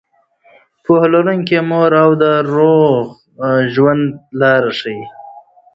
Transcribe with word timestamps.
پوهه 0.83 1.07
لرونکې 1.13 1.59
مور 1.69 1.93
د 2.21 2.23
روغ 2.53 2.95
ژوند 3.73 4.05
لاره 4.39 4.71
ښيي. 4.79 5.01